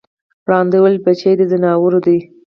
ړانده 0.47 0.77
وویل 0.79 0.97
بچی 1.05 1.31
د 1.39 1.41
ځناور 1.51 1.93
دی 2.05 2.17